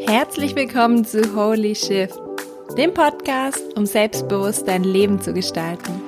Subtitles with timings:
[0.00, 2.18] Herzlich willkommen zu Holy Shift,
[2.76, 6.02] dem Podcast, um selbstbewusst dein Leben zu gestalten.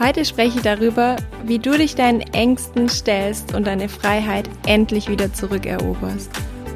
[0.00, 5.32] Heute spreche ich darüber, wie du dich deinen Ängsten stellst und deine Freiheit endlich wieder
[5.32, 6.30] zurückeroberst.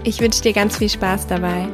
[0.05, 1.67] Ich wünsche dir ganz viel Spaß dabei.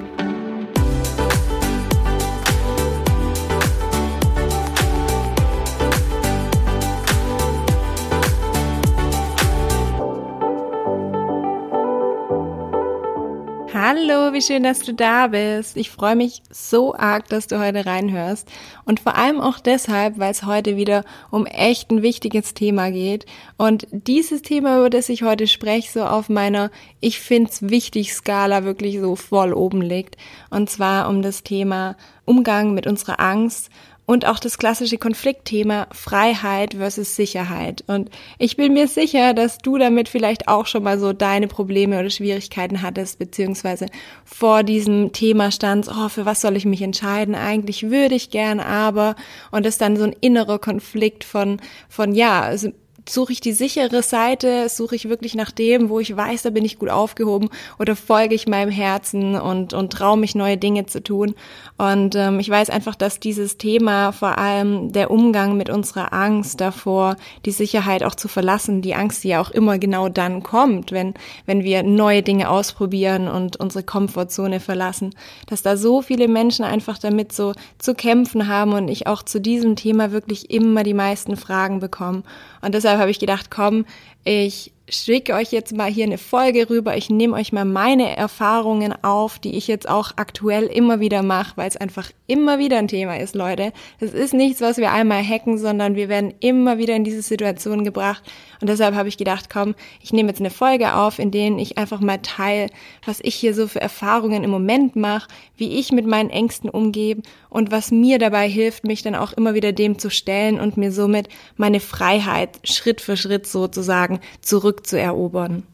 [14.00, 15.76] Hallo, wie schön, dass du da bist.
[15.76, 18.48] Ich freue mich so arg, dass du heute reinhörst.
[18.84, 23.26] Und vor allem auch deshalb, weil es heute wieder um echt ein wichtiges Thema geht.
[23.56, 26.70] Und dieses Thema, über das ich heute spreche, so auf meiner
[27.00, 30.16] Ich find's wichtig Skala wirklich so voll oben liegt.
[30.50, 33.68] Und zwar um das Thema Umgang mit unserer Angst
[34.08, 37.84] und auch das klassische Konfliktthema Freiheit versus Sicherheit.
[37.88, 42.00] Und ich bin mir sicher, dass du damit vielleicht auch schon mal so deine Probleme
[42.00, 43.84] oder Schwierigkeiten hattest, beziehungsweise
[44.24, 47.34] vor diesem Thema standst, oh, für was soll ich mich entscheiden?
[47.34, 49.14] Eigentlich würde ich gern, aber,
[49.50, 52.70] und das dann so ein innerer Konflikt von, von, ja, also
[53.10, 56.64] suche ich die sichere Seite, suche ich wirklich nach dem, wo ich weiß, da bin
[56.64, 61.02] ich gut aufgehoben oder folge ich meinem Herzen und, und traue mich neue Dinge zu
[61.02, 61.34] tun.
[61.76, 66.60] Und ähm, ich weiß einfach, dass dieses Thema, vor allem der Umgang mit unserer Angst
[66.60, 70.92] davor, die Sicherheit auch zu verlassen, die Angst, die ja auch immer genau dann kommt,
[70.92, 71.14] wenn,
[71.46, 75.14] wenn wir neue Dinge ausprobieren und unsere Komfortzone verlassen,
[75.46, 79.40] dass da so viele Menschen einfach damit so zu kämpfen haben und ich auch zu
[79.40, 82.22] diesem Thema wirklich immer die meisten Fragen bekomme.
[82.60, 83.84] Und deshalb habe ich gedacht, komm,
[84.24, 86.96] ich schicke euch jetzt mal hier eine Folge rüber.
[86.96, 91.56] Ich nehme euch mal meine Erfahrungen auf, die ich jetzt auch aktuell immer wieder mache,
[91.56, 93.72] weil es einfach immer wieder ein Thema ist, Leute.
[94.00, 97.84] Das ist nichts, was wir einmal hacken, sondern wir werden immer wieder in diese Situation
[97.84, 98.22] gebracht.
[98.60, 101.78] Und deshalb habe ich gedacht, komm, ich nehme jetzt eine Folge auf, in denen ich
[101.78, 102.70] einfach mal teile,
[103.04, 107.18] was ich hier so für Erfahrungen im Moment mache, wie ich mit meinen Ängsten umgehe
[107.50, 110.92] und was mir dabei hilft, mich dann auch immer wieder dem zu stellen und mir
[110.92, 115.64] somit meine Freiheit Schritt für Schritt sozusagen zurück zurückzuerobern.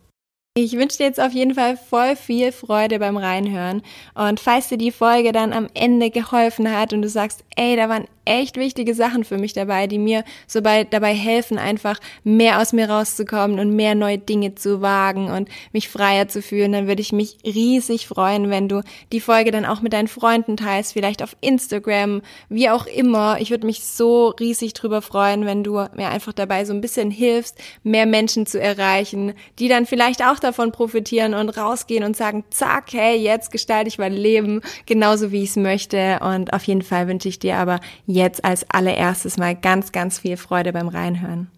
[0.56, 3.82] Ich wünsche dir jetzt auf jeden Fall voll viel Freude beim Reinhören.
[4.14, 7.88] Und falls dir die Folge dann am Ende geholfen hat und du sagst, ey, da
[7.88, 12.60] waren echt wichtige Sachen für mich dabei, die mir so bei, dabei helfen, einfach mehr
[12.60, 16.86] aus mir rauszukommen und mehr neue Dinge zu wagen und mich freier zu fühlen, dann
[16.86, 18.82] würde ich mich riesig freuen, wenn du
[19.12, 23.40] die Folge dann auch mit deinen Freunden teilst, vielleicht auf Instagram, wie auch immer.
[23.40, 27.10] Ich würde mich so riesig drüber freuen, wenn du mir einfach dabei so ein bisschen
[27.10, 32.44] hilfst, mehr Menschen zu erreichen, die dann vielleicht auch davon profitieren und rausgehen und sagen,
[32.50, 36.20] zack, hey, jetzt gestalte ich mein Leben genauso, wie ich es möchte.
[36.20, 37.80] Und auf jeden Fall wünsche ich dir aber
[38.14, 41.50] jetzt als allererstes mal ganz, ganz viel Freude beim Reinhören.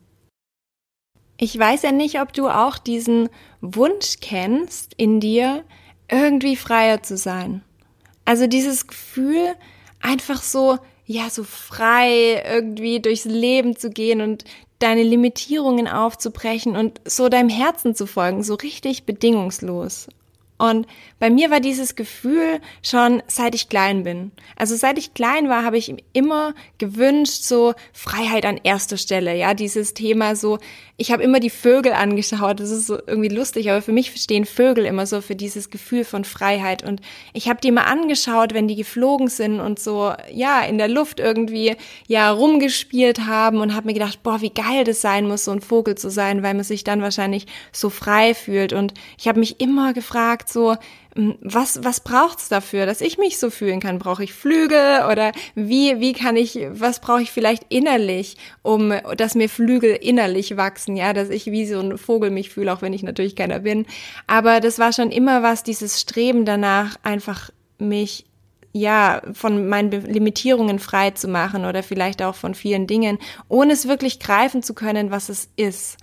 [1.38, 3.28] Ich weiß ja nicht, ob du auch diesen
[3.60, 5.64] Wunsch kennst in dir,
[6.10, 7.62] irgendwie freier zu sein.
[8.24, 9.54] Also dieses Gefühl,
[10.00, 14.44] einfach so, ja, so frei irgendwie durchs Leben zu gehen und
[14.78, 20.08] deine Limitierungen aufzubrechen und so deinem Herzen zu folgen, so richtig bedingungslos.
[20.58, 20.86] Und
[21.18, 24.32] bei mir war dieses Gefühl schon seit ich klein bin.
[24.56, 29.36] Also seit ich klein war, habe ich immer gewünscht, so Freiheit an erster Stelle.
[29.36, 30.58] Ja, dieses Thema so,
[30.98, 32.60] ich habe immer die Vögel angeschaut.
[32.60, 36.04] Das ist so irgendwie lustig, aber für mich stehen Vögel immer so für dieses Gefühl
[36.04, 36.82] von Freiheit.
[36.82, 37.02] Und
[37.34, 41.20] ich habe die immer angeschaut, wenn die geflogen sind und so, ja, in der Luft
[41.20, 41.76] irgendwie,
[42.08, 45.60] ja, rumgespielt haben und habe mir gedacht, boah, wie geil das sein muss, so ein
[45.60, 48.72] Vogel zu sein, weil man sich dann wahrscheinlich so frei fühlt.
[48.72, 50.76] Und ich habe mich immer gefragt, gefragt, so,
[51.14, 53.98] hm, was, was braucht's dafür, dass ich mich so fühlen kann?
[53.98, 59.34] Brauche ich Flügel oder wie, wie kann ich, was brauche ich vielleicht innerlich, um, dass
[59.34, 62.92] mir Flügel innerlich wachsen, ja, dass ich wie so ein Vogel mich fühle, auch wenn
[62.92, 63.86] ich natürlich keiner bin.
[64.26, 68.24] Aber das war schon immer was, dieses Streben danach, einfach mich
[68.72, 73.16] ja, von meinen Limitierungen frei zu machen oder vielleicht auch von vielen Dingen,
[73.48, 75.96] ohne es wirklich greifen zu können, was es ist.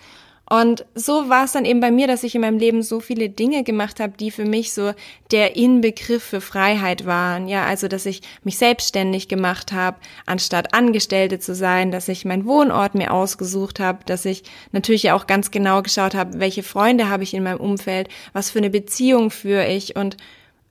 [0.53, 3.27] Und so war es dann eben bei mir, dass ich in meinem Leben so viele
[3.27, 4.93] Dinge gemacht habe, die für mich so
[5.31, 7.47] der Inbegriff für Freiheit waren.
[7.47, 9.97] Ja, also dass ich mich selbstständig gemacht habe,
[10.27, 15.25] anstatt Angestellte zu sein, dass ich meinen Wohnort mir ausgesucht habe, dass ich natürlich auch
[15.25, 19.31] ganz genau geschaut habe, welche Freunde habe ich in meinem Umfeld, was für eine Beziehung
[19.31, 20.17] führe ich und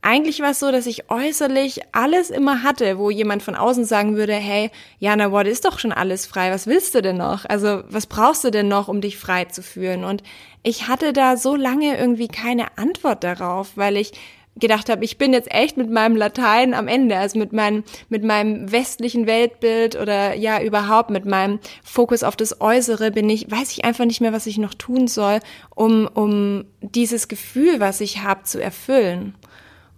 [0.02, 4.16] eigentlich war es so, dass ich äußerlich alles immer hatte, wo jemand von außen sagen
[4.16, 7.44] würde, hey, Jana, what ist doch schon alles frei, was willst du denn noch?
[7.44, 10.04] Also, was brauchst du denn noch, um dich frei zu fühlen?
[10.04, 10.24] Und
[10.64, 14.12] ich hatte da so lange irgendwie keine Antwort darauf, weil ich
[14.56, 18.22] gedacht habe, ich bin jetzt echt mit meinem Latein am Ende, also mit meinem, mit
[18.22, 23.72] meinem westlichen Weltbild oder ja überhaupt mit meinem Fokus auf das Äußere bin ich, weiß
[23.72, 25.40] ich einfach nicht mehr, was ich noch tun soll,
[25.74, 29.34] um, um dieses Gefühl, was ich habe, zu erfüllen.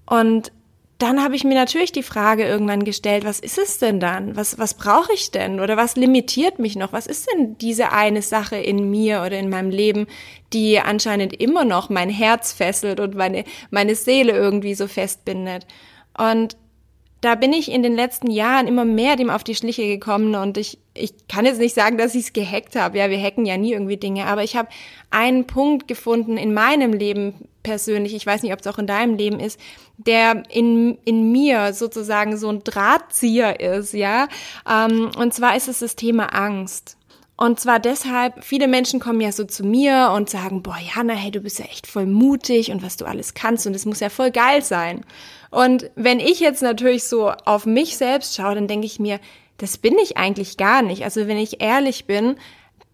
[0.07, 0.53] Und
[0.99, 4.37] dann habe ich mir natürlich die Frage irgendwann gestellt, was ist es denn dann?
[4.37, 5.61] Was, was brauche ich denn?
[5.61, 6.93] Oder was limitiert mich noch?
[6.93, 10.07] Was ist denn diese eine Sache in mir oder in meinem Leben,
[10.53, 15.67] die anscheinend immer noch mein Herz fesselt und meine, meine Seele irgendwie so festbindet?
[16.17, 16.57] Und
[17.25, 20.59] da bin ich in den letzten Jahren immer mehr dem auf die Schliche gekommen und
[20.59, 22.99] ich, ich kann jetzt nicht sagen, dass ich es gehackt habe.
[22.99, 24.69] Ja, wir hacken ja nie irgendwie Dinge, aber ich habe
[25.11, 29.17] einen Punkt gefunden in meinem Leben persönlich, ich weiß nicht, ob es auch in deinem
[29.17, 29.59] Leben ist,
[29.97, 34.29] der in, in mir sozusagen so ein Drahtzieher ist, ja.
[34.71, 36.99] Ähm, und zwar ist es das Thema Angst.
[37.37, 41.33] Und zwar deshalb, viele Menschen kommen ja so zu mir und sagen, boah, Jana, hey,
[41.33, 44.09] du bist ja echt voll mutig und was du alles kannst und es muss ja
[44.09, 45.05] voll geil sein.
[45.51, 49.19] Und wenn ich jetzt natürlich so auf mich selbst schaue, dann denke ich mir,
[49.59, 51.05] das bin ich eigentlich gar nicht.
[51.05, 52.37] Also wenn ich ehrlich bin,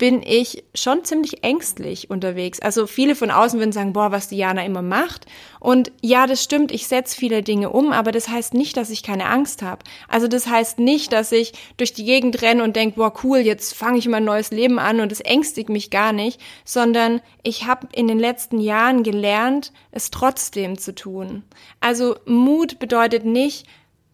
[0.00, 2.58] bin ich schon ziemlich ängstlich unterwegs.
[2.58, 5.26] Also viele von außen würden sagen, boah, was Diana immer macht.
[5.60, 9.02] Und ja, das stimmt, ich setze viele Dinge um, aber das heißt nicht, dass ich
[9.02, 9.84] keine Angst habe.
[10.08, 13.74] Also das heißt nicht, dass ich durch die Gegend renne und denke, boah, cool, jetzt
[13.74, 17.86] fange ich mein neues Leben an und es ängstigt mich gar nicht, sondern ich habe
[17.92, 21.44] in den letzten Jahren gelernt, es trotzdem zu tun.
[21.80, 23.66] Also Mut bedeutet nicht,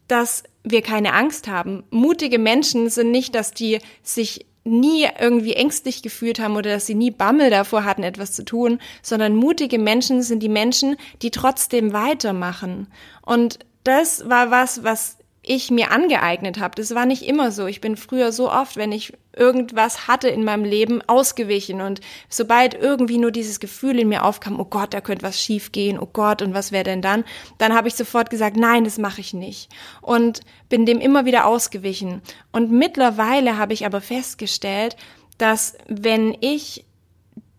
[0.08, 1.84] dass wir keine Angst haben.
[1.90, 6.94] Mutige Menschen sind nicht, dass die sich nie irgendwie ängstlich gefühlt haben oder dass sie
[6.94, 11.92] nie Bammel davor hatten, etwas zu tun, sondern mutige Menschen sind die Menschen, die trotzdem
[11.92, 12.88] weitermachen.
[13.22, 15.18] Und das war was, was
[15.48, 16.75] ich mir angeeignet habe.
[16.75, 17.66] Das war nicht immer so.
[17.66, 21.81] Ich bin früher so oft, wenn ich irgendwas hatte in meinem Leben, ausgewichen.
[21.81, 26.00] Und sobald irgendwie nur dieses Gefühl in mir aufkam, oh Gott, da könnte was schiefgehen,
[26.00, 27.25] oh Gott, und was wäre denn dann?
[27.58, 29.70] Dann habe ich sofort gesagt, nein, das mache ich nicht.
[30.02, 32.22] Und bin dem immer wieder ausgewichen.
[32.50, 34.96] Und mittlerweile habe ich aber festgestellt,
[35.38, 36.84] dass wenn ich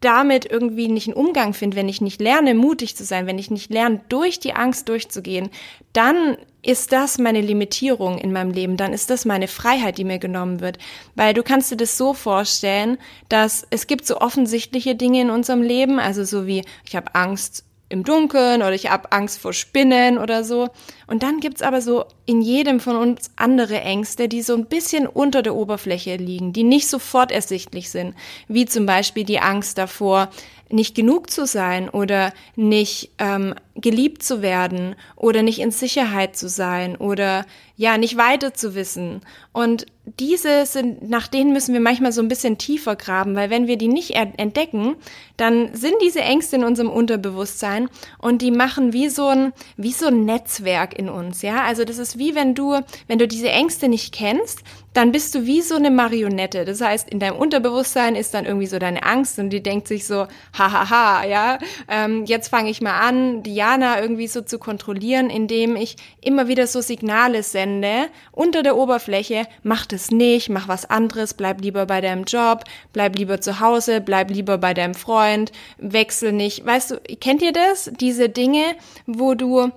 [0.02, 3.50] damit irgendwie nicht einen Umgang finde, wenn ich nicht lerne, mutig zu sein, wenn ich
[3.50, 5.50] nicht lerne, durch die Angst durchzugehen,
[5.94, 10.20] dann ist das meine Limitierung in meinem Leben, dann ist das meine Freiheit, die mir
[10.20, 10.78] genommen wird.
[11.16, 12.98] Weil du kannst dir das so vorstellen,
[13.30, 17.64] dass es gibt so offensichtliche Dinge in unserem Leben, also so wie ich habe Angst
[17.90, 20.70] im Dunkeln oder ich habe Angst vor Spinnen oder so.
[21.08, 25.08] Und dann gibt's aber so in jedem von uns andere Ängste, die so ein bisschen
[25.08, 28.14] unter der Oberfläche liegen, die nicht sofort ersichtlich sind,
[28.50, 30.30] wie zum Beispiel die Angst davor,
[30.70, 36.50] nicht genug zu sein oder nicht ähm, geliebt zu werden oder nicht in Sicherheit zu
[36.50, 37.46] sein oder
[37.76, 39.22] ja, nicht weiter zu wissen.
[39.54, 39.86] Und
[40.20, 43.78] diese sind, nach denen müssen wir manchmal so ein bisschen tiefer graben, weil wenn wir
[43.78, 44.96] die nicht entdecken,
[45.38, 50.08] dann sind diese Ängste in unserem Unterbewusstsein und die machen wie so ein, wie so
[50.08, 51.64] ein Netzwerk in uns, ja.
[51.64, 54.64] Also das ist wie wenn du, wenn du diese Ängste nicht kennst,
[54.98, 56.66] dann bist du wie so eine Marionette.
[56.66, 60.08] Das heißt, in deinem Unterbewusstsein ist dann irgendwie so deine Angst und die denkt sich
[60.08, 60.26] so,
[60.58, 65.98] hahaha, ja, ähm, jetzt fange ich mal an, Diana irgendwie so zu kontrollieren, indem ich
[66.20, 71.62] immer wieder so Signale sende unter der Oberfläche, mach das nicht, mach was anderes, bleib
[71.62, 76.66] lieber bei deinem Job, bleib lieber zu Hause, bleib lieber bei deinem Freund, wechsel nicht.
[76.66, 77.92] Weißt du, kennt ihr das?
[78.00, 78.64] Diese Dinge,
[79.06, 79.72] wo du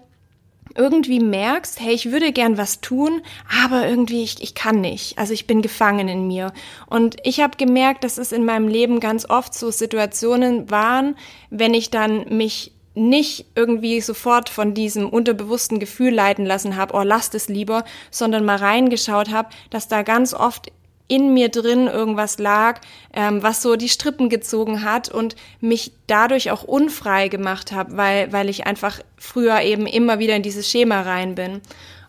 [0.75, 3.23] irgendwie merkst, hey, ich würde gern was tun,
[3.65, 5.19] aber irgendwie ich, ich kann nicht.
[5.19, 6.53] Also ich bin gefangen in mir.
[6.87, 11.17] Und ich habe gemerkt, dass es in meinem Leben ganz oft so Situationen waren,
[11.51, 17.03] wenn ich dann mich nicht irgendwie sofort von diesem unterbewussten Gefühl leiten lassen habe, oh,
[17.03, 20.73] lasst es lieber, sondern mal reingeschaut habe, dass da ganz oft
[21.11, 22.81] in mir drin irgendwas lag,
[23.13, 28.33] ähm, was so die Strippen gezogen hat und mich dadurch auch unfrei gemacht habe, weil,
[28.33, 31.61] weil ich einfach früher eben immer wieder in dieses Schema rein bin.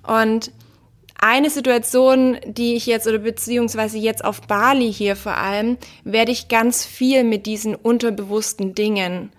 [0.06, 0.52] Und
[1.20, 6.48] eine Situation, die ich jetzt oder beziehungsweise jetzt auf Bali hier vor allem, werde ich
[6.48, 9.32] ganz viel mit diesen unterbewussten Dingen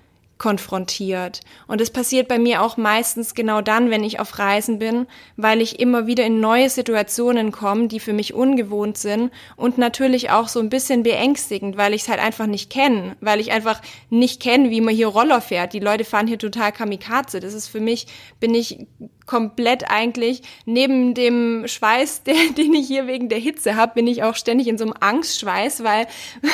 [0.43, 1.39] konfrontiert.
[1.69, 5.07] Und es passiert bei mir auch meistens genau dann, wenn ich auf Reisen bin,
[5.37, 10.31] weil ich immer wieder in neue Situationen komme, die für mich ungewohnt sind und natürlich
[10.31, 13.81] auch so ein bisschen beängstigend, weil ich es halt einfach nicht kenne, weil ich einfach
[14.11, 15.75] nicht kenne, wie man hier Roller fährt.
[15.75, 17.39] Die Leute fahren hier total Kamikaze.
[17.39, 18.09] Das ist für mich,
[18.41, 18.89] bin ich
[19.27, 24.23] komplett eigentlich neben dem Schweiß, der, den ich hier wegen der Hitze habe, bin ich
[24.23, 26.07] auch ständig in so einem Angstschweiß, weil,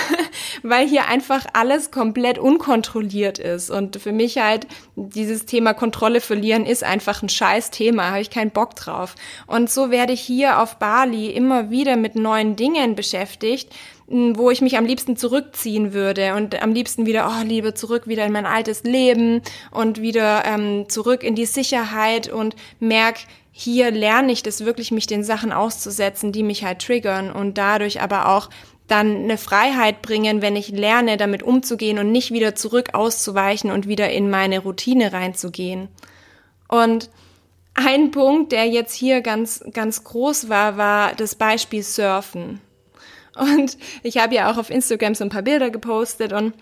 [0.63, 3.71] weil hier einfach alles komplett unkontrolliert ist.
[3.71, 8.31] Und für mich halt dieses Thema Kontrolle verlieren ist einfach ein scheiß Thema, habe ich
[8.31, 9.15] keinen Bock drauf.
[9.47, 13.73] Und so werde ich hier auf Bali immer wieder mit neuen Dingen beschäftigt,
[14.11, 18.25] wo ich mich am liebsten zurückziehen würde und am liebsten wieder, oh, lieber zurück wieder
[18.25, 23.19] in mein altes Leben und wieder ähm, zurück in die Sicherheit und merk,
[23.53, 28.01] hier lerne ich das wirklich, mich den Sachen auszusetzen, die mich halt triggern und dadurch
[28.01, 28.49] aber auch
[28.87, 33.87] dann eine Freiheit bringen, wenn ich lerne, damit umzugehen und nicht wieder zurück auszuweichen und
[33.87, 35.89] wieder in meine Routine reinzugehen.
[36.69, 37.11] Und
[37.75, 42.61] ein Punkt, der jetzt hier ganz, ganz groß war, war das Beispiel Surfen.
[43.39, 46.55] Und ich habe ja auch auf Instagram so ein paar Bilder gepostet und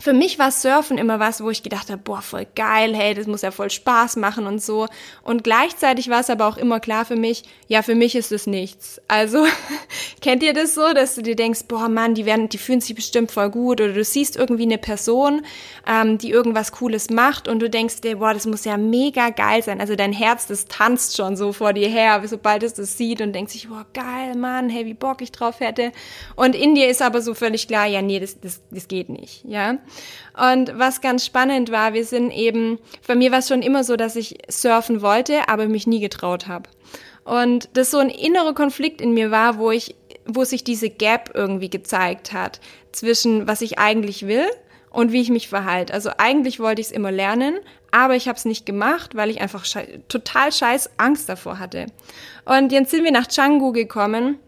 [0.00, 3.26] für mich war Surfen immer was, wo ich gedacht habe, boah, voll geil, hey, das
[3.26, 4.86] muss ja voll Spaß machen und so.
[5.22, 8.46] Und gleichzeitig war es aber auch immer klar für mich, ja, für mich ist es
[8.46, 9.00] nichts.
[9.08, 9.44] Also,
[10.20, 12.94] kennt ihr das so, dass du dir denkst, boah, Mann, die werden, die fühlen sich
[12.94, 15.42] bestimmt voll gut oder du siehst irgendwie eine Person,
[15.86, 19.62] ähm, die irgendwas Cooles macht und du denkst dir, boah, das muss ja mega geil
[19.62, 19.80] sein.
[19.80, 23.32] Also dein Herz, das tanzt schon so vor dir her, sobald es das sieht und
[23.32, 25.92] denkt sich, boah, geil, Mann, hey, wie Bock ich drauf hätte.
[26.34, 29.44] Und in dir ist aber so völlig klar, ja, nee, das, das, das geht nicht,
[29.44, 29.78] ja.
[30.36, 33.96] Und was ganz spannend war, wir sind eben, bei mir war es schon immer so,
[33.96, 36.68] dass ich surfen wollte, aber mich nie getraut habe.
[37.24, 41.30] Und das so ein innerer Konflikt in mir war, wo ich, wo sich diese Gap
[41.34, 42.60] irgendwie gezeigt hat
[42.92, 44.46] zwischen was ich eigentlich will
[44.90, 45.92] und wie ich mich verhalte.
[45.92, 47.58] Also eigentlich wollte ich es immer lernen,
[47.90, 51.86] aber ich habe es nicht gemacht, weil ich einfach schei total scheiß Angst davor hatte.
[52.44, 54.38] Und jetzt sind wir nach Canggu gekommen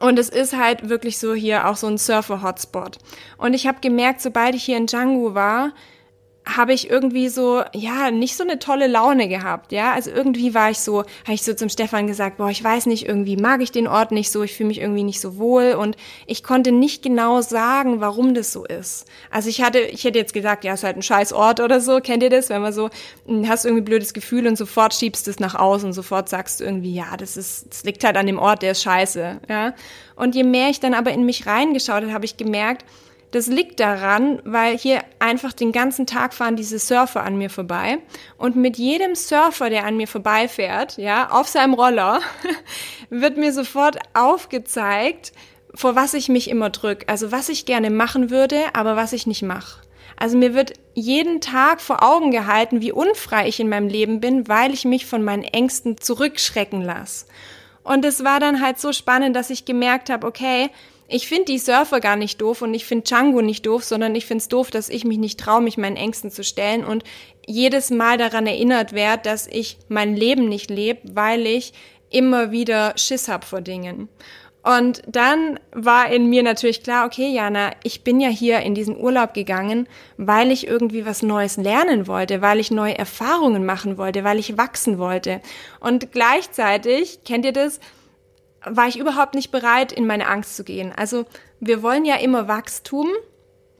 [0.00, 2.98] und es ist halt wirklich so hier auch so ein Surfer-Hotspot.
[3.38, 5.72] Und ich habe gemerkt, sobald ich hier in Django war,
[6.46, 9.92] habe ich irgendwie so, ja, nicht so eine tolle Laune gehabt, ja.
[9.92, 13.06] Also irgendwie war ich so, habe ich so zum Stefan gesagt, boah, ich weiß nicht,
[13.06, 15.96] irgendwie mag ich den Ort nicht so, ich fühle mich irgendwie nicht so wohl und
[16.26, 19.06] ich konnte nicht genau sagen, warum das so ist.
[19.30, 21.98] Also ich hatte, ich hätte jetzt gesagt, ja, ist halt ein scheiß Ort oder so,
[22.00, 22.90] kennt ihr das, wenn man so,
[23.26, 26.64] hm, hast irgendwie blödes Gefühl und sofort schiebst es nach außen und sofort sagst du
[26.64, 29.74] irgendwie, ja, das ist, das liegt halt an dem Ort, der ist scheiße, ja.
[30.14, 32.84] Und je mehr ich dann aber in mich reingeschaut habe, habe ich gemerkt,
[33.36, 37.98] das liegt daran, weil hier einfach den ganzen Tag fahren diese Surfer an mir vorbei
[38.38, 42.20] und mit jedem Surfer, der an mir vorbeifährt, ja, auf seinem Roller,
[43.10, 45.32] wird mir sofort aufgezeigt,
[45.74, 49.26] vor was ich mich immer drück, also was ich gerne machen würde, aber was ich
[49.26, 49.82] nicht mache.
[50.16, 54.48] Also mir wird jeden Tag vor Augen gehalten, wie unfrei ich in meinem Leben bin,
[54.48, 57.26] weil ich mich von meinen Ängsten zurückschrecken lasse.
[57.82, 60.70] Und es war dann halt so spannend, dass ich gemerkt habe, okay,
[61.08, 64.26] ich finde die Surfer gar nicht doof und ich finde Django nicht doof, sondern ich
[64.26, 67.04] finde es doof, dass ich mich nicht traue, mich meinen Ängsten zu stellen und
[67.46, 71.72] jedes Mal daran erinnert werde, dass ich mein Leben nicht lebe, weil ich
[72.10, 74.08] immer wieder Schiss hab vor Dingen.
[74.66, 78.96] Und dann war in mir natürlich klar, okay, Jana, ich bin ja hier in diesen
[78.96, 84.24] Urlaub gegangen, weil ich irgendwie was Neues lernen wollte, weil ich neue Erfahrungen machen wollte,
[84.24, 85.40] weil ich wachsen wollte.
[85.78, 87.78] Und gleichzeitig, kennt ihr das,
[88.68, 90.92] war ich überhaupt nicht bereit, in meine Angst zu gehen.
[90.94, 91.24] Also
[91.60, 93.08] wir wollen ja immer Wachstum,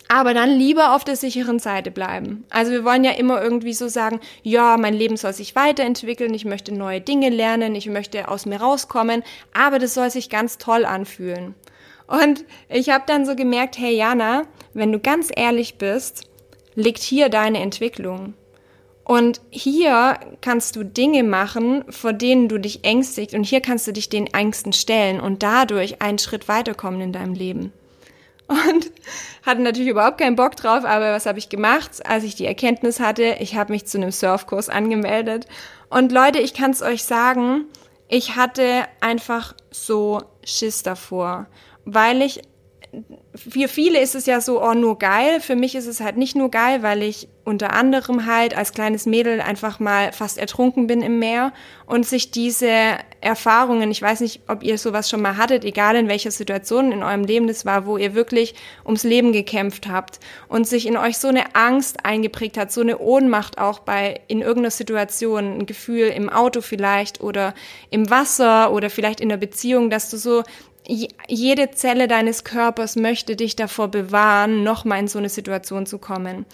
[0.08, 2.44] aber dann lieber auf der sicheren Seite bleiben.
[2.50, 6.44] Also wir wollen ja immer irgendwie so sagen, ja, mein Leben soll sich weiterentwickeln, ich
[6.44, 10.84] möchte neue Dinge lernen, ich möchte aus mir rauskommen, aber das soll sich ganz toll
[10.84, 11.54] anfühlen.
[12.06, 16.22] Und ich habe dann so gemerkt, hey Jana, wenn du ganz ehrlich bist,
[16.76, 18.34] liegt hier deine Entwicklung.
[19.06, 23.92] Und hier kannst du Dinge machen, vor denen du dich ängstigst und hier kannst du
[23.92, 27.72] dich den Ängsten stellen und dadurch einen Schritt weiterkommen in deinem Leben.
[28.48, 28.90] Und
[29.46, 32.98] hatte natürlich überhaupt keinen Bock drauf, aber was habe ich gemacht, als ich die Erkenntnis
[32.98, 33.36] hatte?
[33.38, 35.46] Ich habe mich zu einem Surfkurs angemeldet.
[35.88, 37.66] Und Leute, ich kann es euch sagen,
[38.08, 41.46] ich hatte einfach so Schiss davor,
[41.84, 42.42] weil ich
[43.36, 45.40] für viele ist es ja so, oh, nur geil.
[45.40, 49.06] Für mich ist es halt nicht nur geil, weil ich unter anderem halt als kleines
[49.06, 51.52] Mädel einfach mal fast ertrunken bin im Meer
[51.86, 52.68] und sich diese
[53.20, 57.04] Erfahrungen, ich weiß nicht, ob ihr sowas schon mal hattet, egal in welcher Situation in
[57.04, 61.18] eurem Leben das war, wo ihr wirklich ums Leben gekämpft habt und sich in euch
[61.18, 66.08] so eine Angst eingeprägt hat, so eine Ohnmacht auch bei in irgendeiner Situation, ein Gefühl
[66.08, 67.54] im Auto vielleicht oder
[67.90, 70.42] im Wasser oder vielleicht in der Beziehung, dass du so
[70.86, 76.46] jede Zelle deines Körpers möchte dich davor bewahren, nochmal in so eine Situation zu kommen.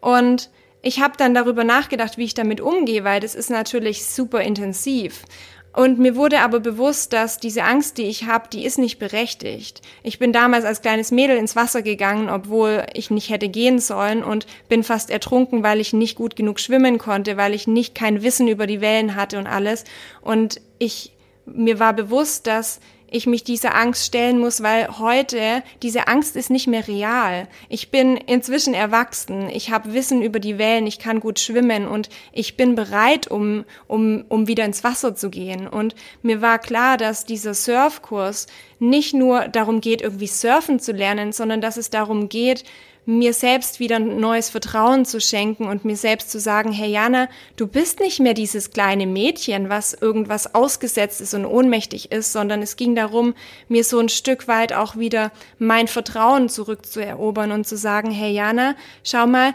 [0.00, 0.50] Und
[0.82, 5.24] ich habe dann darüber nachgedacht, wie ich damit umgehe, weil das ist natürlich super intensiv.
[5.72, 9.82] Und mir wurde aber bewusst, dass diese Angst, die ich habe, die ist nicht berechtigt.
[10.02, 14.24] Ich bin damals als kleines Mädel ins Wasser gegangen, obwohl ich nicht hätte gehen sollen
[14.24, 18.22] und bin fast ertrunken, weil ich nicht gut genug schwimmen konnte, weil ich nicht kein
[18.22, 19.84] Wissen über die Wellen hatte und alles.
[20.22, 21.12] Und ich
[21.46, 26.50] mir war bewusst, dass ich mich dieser Angst stellen muss, weil heute diese Angst ist
[26.50, 27.48] nicht mehr real.
[27.68, 32.08] Ich bin inzwischen erwachsen, ich habe Wissen über die Wellen, ich kann gut schwimmen und
[32.32, 35.68] ich bin bereit, um, um, um wieder ins Wasser zu gehen.
[35.68, 38.46] Und mir war klar, dass dieser Surfkurs
[38.78, 42.64] nicht nur darum geht, irgendwie surfen zu lernen, sondern dass es darum geht,
[43.06, 47.68] mir selbst wieder neues Vertrauen zu schenken und mir selbst zu sagen, hey Jana, du
[47.68, 52.74] bist nicht mehr dieses kleine Mädchen, was irgendwas ausgesetzt ist und ohnmächtig ist, sondern es
[52.74, 53.34] ging darum,
[53.68, 58.74] mir so ein Stück weit auch wieder mein Vertrauen zurückzuerobern und zu sagen, hey Jana,
[59.04, 59.54] schau mal,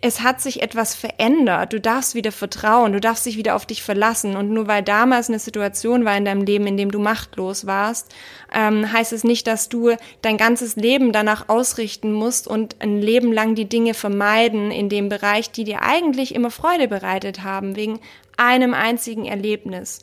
[0.00, 1.72] es hat sich etwas verändert.
[1.72, 4.36] Du darfst wieder vertrauen, du darfst dich wieder auf dich verlassen.
[4.36, 8.14] Und nur weil damals eine Situation war in deinem Leben, in dem du machtlos warst,
[8.54, 13.32] ähm, heißt es nicht, dass du dein ganzes Leben danach ausrichten musst und ein Leben
[13.32, 17.98] lang die Dinge vermeiden in dem Bereich, die dir eigentlich immer Freude bereitet haben, wegen
[18.36, 20.00] einem einzigen Erlebnis.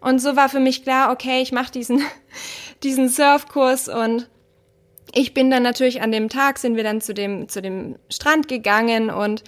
[0.00, 2.02] Und so war für mich klar, okay, ich mache diesen,
[2.82, 4.28] diesen Surfkurs und
[5.12, 8.48] ich bin dann natürlich an dem Tag sind wir dann zu dem, zu dem Strand
[8.48, 9.42] gegangen und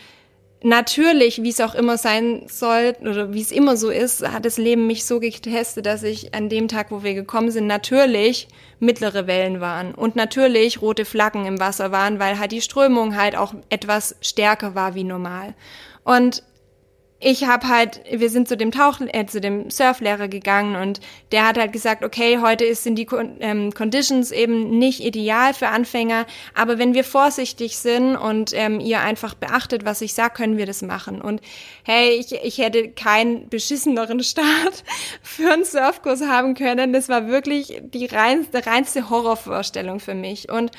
[0.62, 4.58] natürlich, wie es auch immer sein soll oder wie es immer so ist, hat das
[4.58, 8.48] Leben mich so getestet, dass ich an dem Tag, wo wir gekommen sind, natürlich
[8.78, 13.36] mittlere Wellen waren und natürlich rote Flaggen im Wasser waren, weil halt die Strömung halt
[13.36, 15.54] auch etwas stärker war wie normal.
[16.04, 16.42] Und
[17.22, 21.00] ich habe halt, wir sind zu dem Tauch, äh, zu dem Surflehrer gegangen und
[21.32, 23.06] der hat halt gesagt, okay, heute ist, sind die
[23.40, 29.00] ähm, Conditions eben nicht ideal für Anfänger, aber wenn wir vorsichtig sind und ähm, ihr
[29.00, 31.20] einfach beachtet, was ich sag, können wir das machen.
[31.20, 31.42] Und
[31.84, 34.82] hey, ich, ich hätte keinen beschisseneren Start
[35.22, 36.94] für einen Surfkurs haben können.
[36.94, 40.50] Das war wirklich die reinste, reinste Horrorvorstellung für mich.
[40.50, 40.70] Und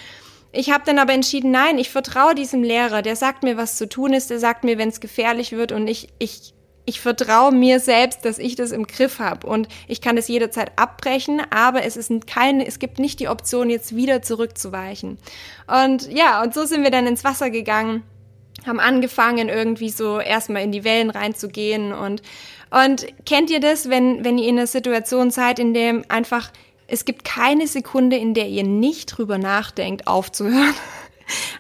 [0.51, 3.88] ich habe dann aber entschieden, nein, ich vertraue diesem Lehrer, der sagt mir, was zu
[3.88, 5.72] tun ist, der sagt mir, wenn es gefährlich wird.
[5.72, 6.53] Und ich, ich,
[6.86, 10.74] ich vertraue mir selbst, dass ich das im Griff habe und ich kann das jederzeit
[10.75, 15.17] abbrechen, aber es ist keine, es gibt nicht die Option, jetzt wieder zurückzuweichen.
[15.67, 18.03] Und ja, und so sind wir dann ins Wasser gegangen,
[18.65, 21.93] haben angefangen, irgendwie so erstmal in die Wellen reinzugehen.
[21.93, 22.22] Und
[22.72, 26.51] und kennt ihr das, wenn, wenn ihr in einer Situation seid, in dem einfach
[26.91, 30.74] es gibt keine Sekunde, in der ihr nicht drüber nachdenkt, aufzuhören.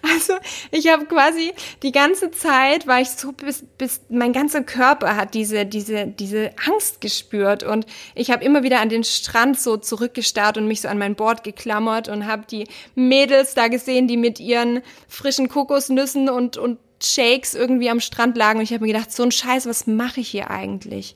[0.01, 0.33] Also
[0.71, 5.33] ich habe quasi die ganze Zeit war ich so bis bis mein ganzer Körper hat
[5.33, 10.57] diese diese diese Angst gespürt und ich habe immer wieder an den Strand so zurückgestarrt
[10.57, 14.41] und mich so an mein Board geklammert und habe die Mädels da gesehen, die mit
[14.41, 19.13] ihren frischen Kokosnüssen und und Shakes irgendwie am Strand lagen und ich habe mir gedacht,
[19.13, 21.15] so ein Scheiß, was mache ich hier eigentlich?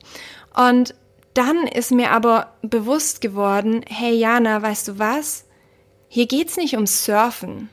[0.54, 0.94] Und
[1.36, 5.44] dann ist mir aber bewusst geworden, hey Jana, weißt du was?
[6.08, 7.68] Hier geht's nicht ums Surfen.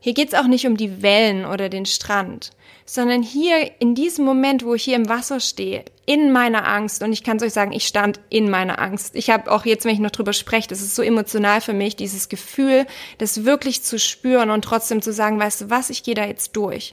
[0.00, 2.50] Hier geht's auch nicht um die Wellen oder den Strand,
[2.84, 7.12] sondern hier in diesem Moment, wo ich hier im Wasser stehe, in meiner Angst, und
[7.12, 9.14] ich kann es euch sagen, ich stand in meiner Angst.
[9.14, 11.94] Ich habe auch jetzt, wenn ich noch drüber spreche, das ist so emotional für mich,
[11.94, 12.86] dieses Gefühl,
[13.18, 16.56] das wirklich zu spüren und trotzdem zu sagen, weißt du was, ich gehe da jetzt
[16.56, 16.92] durch.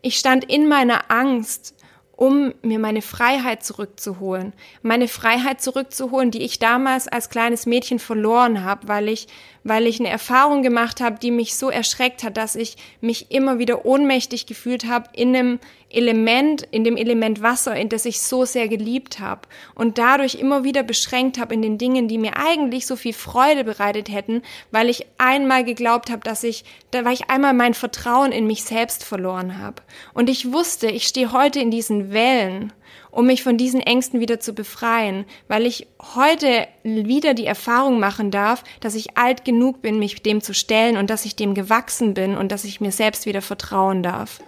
[0.00, 1.76] Ich stand in meiner Angst
[2.22, 4.52] um mir meine Freiheit zurückzuholen.
[4.82, 9.26] Meine Freiheit zurückzuholen, die ich damals als kleines Mädchen verloren habe, weil ich
[9.64, 13.58] weil ich eine Erfahrung gemacht habe, die mich so erschreckt hat, dass ich mich immer
[13.58, 18.44] wieder ohnmächtig gefühlt habe in einem Element, in dem Element Wasser, in das ich so
[18.44, 19.42] sehr geliebt habe
[19.74, 23.64] und dadurch immer wieder beschränkt habe in den Dingen, die mir eigentlich so viel Freude
[23.64, 28.32] bereitet hätten, weil ich einmal geglaubt habe, dass ich, da weil ich einmal mein Vertrauen
[28.32, 29.82] in mich selbst verloren habe.
[30.14, 32.72] Und ich wusste, ich stehe heute in diesen Wellen
[33.12, 38.32] um mich von diesen Ängsten wieder zu befreien, weil ich heute wieder die Erfahrung machen
[38.32, 42.14] darf, dass ich alt genug bin, mich dem zu stellen und dass ich dem gewachsen
[42.14, 44.40] bin und dass ich mir selbst wieder vertrauen darf.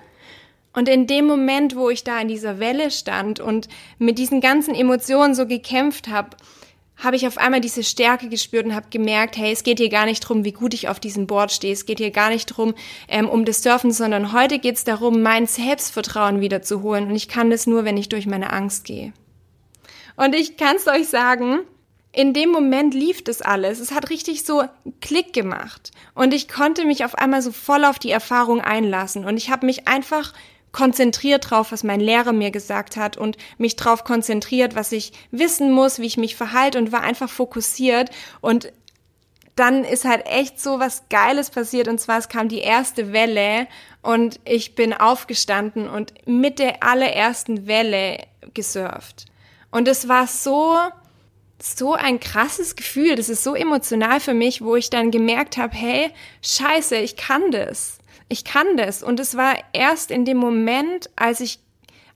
[0.73, 4.75] Und in dem Moment, wo ich da in dieser Welle stand und mit diesen ganzen
[4.75, 6.31] Emotionen so gekämpft habe,
[6.97, 10.07] habe ich auf einmal diese Stärke gespürt und habe gemerkt, hey, es geht hier gar
[10.07, 11.73] nicht drum, wie gut ich auf diesem Board stehe.
[11.73, 12.75] Es geht hier gar nicht drum,
[13.09, 17.09] ähm, um das Surfen, sondern heute geht es darum, mein Selbstvertrauen wiederzuholen.
[17.09, 19.13] Und ich kann das nur, wenn ich durch meine Angst gehe.
[20.17, 21.61] Und ich kann es euch sagen,
[22.13, 23.81] in dem Moment lief das alles.
[23.81, 24.63] Es hat richtig so
[25.01, 25.91] Klick gemacht.
[26.15, 29.25] Und ich konnte mich auf einmal so voll auf die Erfahrung einlassen.
[29.25, 30.33] Und ich habe mich einfach
[30.75, 35.71] konzentriert drauf, was mein Lehrer mir gesagt hat und mich drauf konzentriert, was ich wissen
[35.71, 38.11] muss, wie ich mich verhalte und war einfach fokussiert.
[38.43, 38.71] Und
[39.57, 41.87] dann ist halt echt so was Geiles passiert.
[41.87, 43.69] Und zwar es kam die erste Welle
[44.03, 48.19] und ich bin aufgestanden und mit der allerersten Welle
[48.53, 49.27] gesurft.
[49.71, 50.77] Und es war so,
[51.63, 55.75] so ein krasses Gefühl, das ist so emotional für mich, wo ich dann gemerkt habe,
[55.77, 56.11] hey,
[56.43, 59.03] scheiße, ich kann das ich kann das.
[59.03, 61.61] Und es war erst in dem Moment, als ich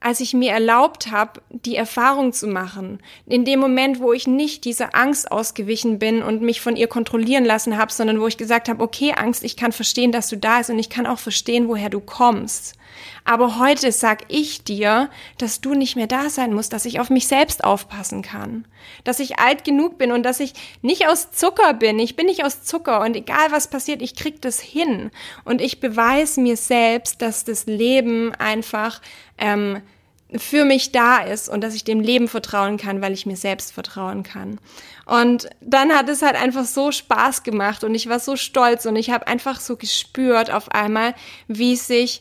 [0.00, 3.00] als ich mir erlaubt habe, die Erfahrung zu machen.
[3.26, 7.44] In dem Moment, wo ich nicht dieser Angst ausgewichen bin und mich von ihr kontrollieren
[7.44, 10.58] lassen habe, sondern wo ich gesagt habe, okay, Angst, ich kann verstehen, dass du da
[10.58, 12.77] bist und ich kann auch verstehen, woher du kommst.
[13.24, 17.10] Aber heute sag ich dir, dass du nicht mehr da sein musst, dass ich auf
[17.10, 18.66] mich selbst aufpassen kann,
[19.04, 21.98] dass ich alt genug bin und dass ich nicht aus Zucker bin.
[21.98, 25.10] Ich bin nicht aus Zucker und egal was passiert, ich krieg das hin
[25.44, 29.00] und ich beweise mir selbst, dass das Leben einfach
[29.36, 29.82] ähm,
[30.36, 33.72] für mich da ist und dass ich dem Leben vertrauen kann, weil ich mir selbst
[33.72, 34.60] vertrauen kann.
[35.06, 38.96] Und dann hat es halt einfach so Spaß gemacht und ich war so stolz und
[38.96, 41.14] ich habe einfach so gespürt auf einmal,
[41.46, 42.20] wie sich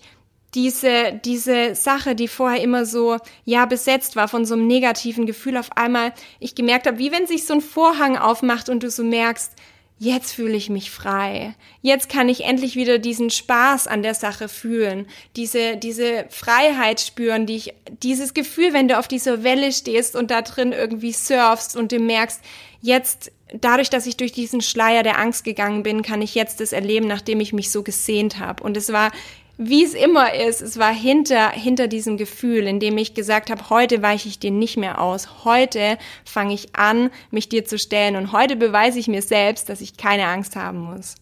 [0.58, 5.56] diese, diese Sache, die vorher immer so, ja, besetzt war von so einem negativen Gefühl,
[5.56, 9.04] auf einmal ich gemerkt habe, wie wenn sich so ein Vorhang aufmacht und du so
[9.04, 9.52] merkst,
[10.00, 11.54] jetzt fühle ich mich frei.
[11.84, 17.46] Jetzt kann ich endlich wieder diesen Spaß an der Sache fühlen, diese, diese Freiheit spüren,
[17.46, 21.76] die ich, dieses Gefühl, wenn du auf dieser Welle stehst und da drin irgendwie surfst
[21.76, 22.42] und du merkst,
[22.82, 26.74] jetzt, dadurch, dass ich durch diesen Schleier der Angst gegangen bin, kann ich jetzt das
[26.74, 28.64] erleben, nachdem ich mich so gesehnt habe.
[28.64, 29.12] Und es war
[29.58, 33.70] wie es immer ist, es war hinter, hinter diesem Gefühl, in dem ich gesagt habe,
[33.70, 35.46] heute weiche ich dir nicht mehr aus.
[35.46, 39.82] Heute fange ich an, mich dir zu stellen und heute beweise ich mir selbst, dass
[39.82, 41.16] ich keine Angst haben muss.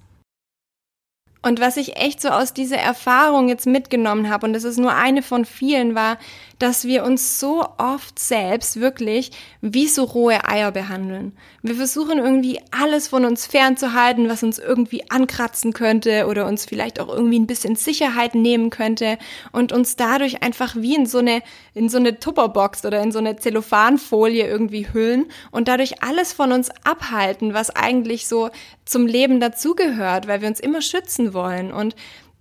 [1.45, 4.95] Und was ich echt so aus dieser Erfahrung jetzt mitgenommen habe, und das ist nur
[4.95, 6.17] eine von vielen, war,
[6.57, 9.31] dass wir uns so oft selbst wirklich
[9.61, 11.33] wie so rohe Eier behandeln.
[11.61, 16.99] Wir versuchen irgendwie alles von uns fernzuhalten, was uns irgendwie ankratzen könnte oder uns vielleicht
[16.99, 19.17] auch irgendwie ein bisschen Sicherheit nehmen könnte
[19.51, 21.41] und uns dadurch einfach wie in so eine,
[21.73, 26.51] in so eine Tupperbox oder in so eine Zellophanfolie irgendwie hüllen und dadurch alles von
[26.51, 28.49] uns abhalten, was eigentlich so
[28.85, 31.95] zum Leben dazugehört, weil wir uns immer schützen wollen und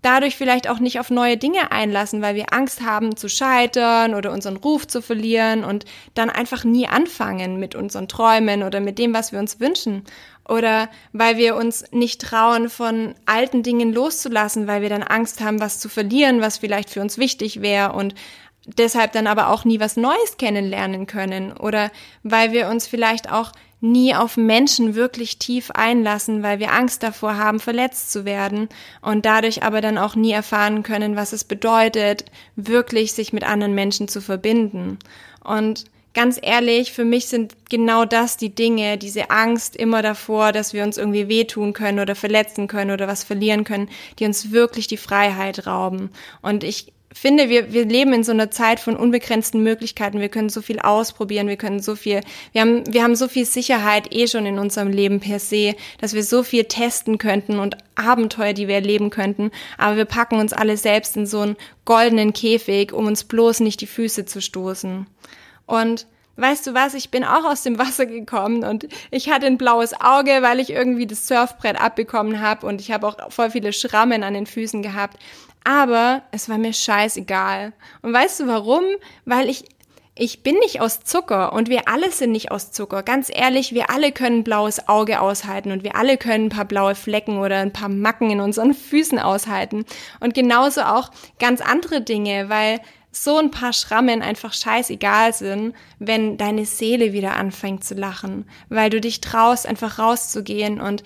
[0.04, 4.32] dadurch vielleicht auch nicht auf neue Dinge einlassen, weil wir Angst haben zu scheitern oder
[4.32, 9.14] unseren Ruf zu verlieren und dann einfach nie anfangen mit unseren Träumen oder mit dem,
[9.14, 10.04] was wir uns wünschen.
[10.46, 15.58] Oder weil wir uns nicht trauen, von alten Dingen loszulassen, weil wir dann Angst haben,
[15.58, 18.14] was zu verlieren, was vielleicht für uns wichtig wäre und
[18.66, 21.52] deshalb dann aber auch nie was Neues kennenlernen können.
[21.56, 21.90] Oder
[22.22, 23.52] weil wir uns vielleicht auch
[23.84, 28.68] nie auf Menschen wirklich tief einlassen, weil wir Angst davor haben, verletzt zu werden
[29.02, 32.24] und dadurch aber dann auch nie erfahren können, was es bedeutet,
[32.56, 34.98] wirklich sich mit anderen Menschen zu verbinden.
[35.44, 40.72] Und ganz ehrlich, für mich sind genau das die Dinge, diese Angst immer davor, dass
[40.72, 44.86] wir uns irgendwie wehtun können oder verletzen können oder was verlieren können, die uns wirklich
[44.86, 46.10] die Freiheit rauben.
[46.40, 50.20] Und ich finde, wir, wir leben in so einer Zeit von unbegrenzten Möglichkeiten.
[50.20, 52.20] Wir können so viel ausprobieren, wir können so viel,
[52.52, 56.14] wir haben, wir haben so viel Sicherheit eh schon in unserem Leben per se, dass
[56.14, 59.50] wir so viel testen könnten und Abenteuer, die wir erleben könnten.
[59.78, 63.80] Aber wir packen uns alle selbst in so einen goldenen Käfig, um uns bloß nicht
[63.80, 65.06] die Füße zu stoßen.
[65.66, 69.56] Und Weißt du was, ich bin auch aus dem Wasser gekommen und ich hatte ein
[69.56, 73.72] blaues Auge, weil ich irgendwie das Surfbrett abbekommen habe und ich habe auch voll viele
[73.72, 75.16] Schrammen an den Füßen gehabt.
[75.64, 77.72] Aber es war mir scheißegal.
[78.02, 78.84] Und weißt du warum?
[79.24, 79.64] Weil ich
[80.16, 83.02] ich bin nicht aus Zucker und wir alle sind nicht aus Zucker.
[83.02, 86.94] Ganz ehrlich, wir alle können blaues Auge aushalten und wir alle können ein paar blaue
[86.94, 89.84] Flecken oder ein paar Macken in unseren Füßen aushalten.
[90.20, 96.36] Und genauso auch ganz andere Dinge, weil so ein paar Schrammen einfach scheißegal sind, wenn
[96.36, 101.02] deine Seele wieder anfängt zu lachen, weil du dich traust, einfach rauszugehen und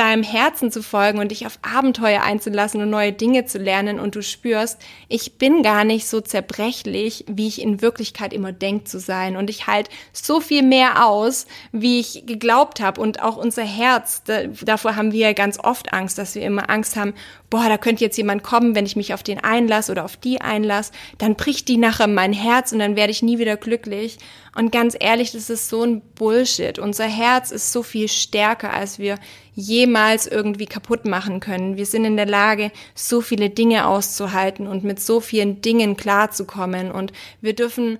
[0.00, 4.14] deinem Herzen zu folgen und dich auf Abenteuer einzulassen und neue Dinge zu lernen und
[4.14, 8.98] du spürst, ich bin gar nicht so zerbrechlich, wie ich in Wirklichkeit immer denkt zu
[8.98, 13.62] sein und ich halt so viel mehr aus, wie ich geglaubt habe und auch unser
[13.62, 17.12] Herz, da, davor haben wir ja ganz oft Angst, dass wir immer Angst haben,
[17.50, 20.40] boah, da könnte jetzt jemand kommen, wenn ich mich auf den einlasse oder auf die
[20.40, 24.18] einlasse, dann bricht die nachher mein Herz und dann werde ich nie wieder glücklich.
[24.56, 26.78] Und ganz ehrlich, das ist so ein Bullshit.
[26.78, 29.18] Unser Herz ist so viel stärker, als wir
[29.60, 31.76] jemals irgendwie kaputt machen können.
[31.76, 36.90] Wir sind in der Lage, so viele Dinge auszuhalten und mit so vielen Dingen klarzukommen.
[36.90, 37.98] Und wir dürfen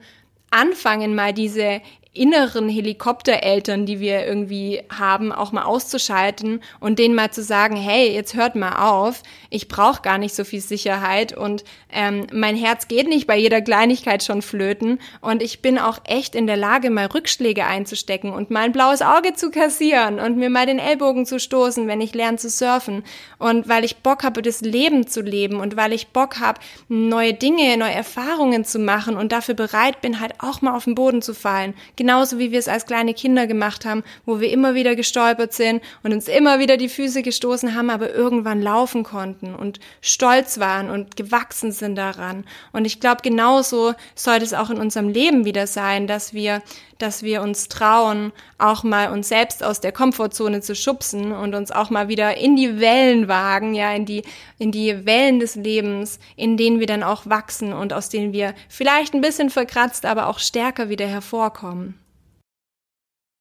[0.51, 1.81] anfangen, mal diese
[2.13, 8.13] inneren Helikoptereltern, die wir irgendwie haben, auch mal auszuschalten und denen mal zu sagen, hey,
[8.13, 12.89] jetzt hört mal auf, ich brauche gar nicht so viel Sicherheit und ähm, mein Herz
[12.89, 16.91] geht nicht bei jeder Kleinigkeit schon flöten und ich bin auch echt in der Lage,
[16.91, 21.27] mal Rückschläge einzustecken und mal ein blaues Auge zu kassieren und mir mal den Ellbogen
[21.27, 23.05] zu stoßen, wenn ich lerne zu surfen.
[23.39, 27.35] Und weil ich Bock habe, das Leben zu leben und weil ich Bock habe, neue
[27.35, 31.23] Dinge, neue Erfahrungen zu machen und dafür bereit bin, halt auch mal auf den Boden
[31.23, 34.97] zu fallen genauso wie wir es als kleine Kinder gemacht haben, wo wir immer wieder
[34.97, 39.81] gestolpert sind und uns immer wieder die Füße gestoßen haben, aber irgendwann laufen konnten und
[40.01, 42.45] stolz waren und gewachsen sind daran.
[42.73, 46.63] Und ich glaube, genauso sollte es auch in unserem Leben wieder sein, dass wir
[47.03, 51.71] dass wir uns trauen, auch mal uns selbst aus der Komfortzone zu schubsen und uns
[51.71, 54.23] auch mal wieder in die Wellen wagen, ja, in die,
[54.59, 58.55] in die Wellen des Lebens, in denen wir dann auch wachsen und aus denen wir
[58.69, 61.95] vielleicht ein bisschen verkratzt, aber auch stärker wieder hervorkommen.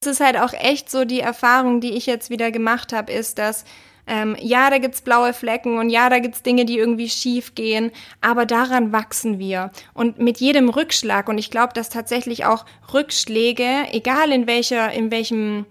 [0.01, 3.37] Es ist halt auch echt so die Erfahrung, die ich jetzt wieder gemacht habe, ist,
[3.37, 3.65] dass
[4.09, 7.91] ähm, ja, da gibt's blaue Flecken und ja, da gibt's Dinge, die irgendwie schief gehen,
[8.21, 9.71] aber daran wachsen wir.
[9.93, 15.11] Und mit jedem Rückschlag, und ich glaube, dass tatsächlich auch Rückschläge, egal in welcher, in
[15.11, 15.65] welchem